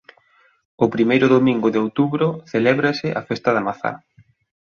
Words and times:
O 0.83 0.87
primeiro 0.95 1.27
domingo 1.35 1.67
de 1.73 1.79
outubro 1.85 2.27
celébrase 2.51 3.07
a 3.19 3.21
festa 3.29 3.49
da 3.55 3.65
mazá. 3.67 3.91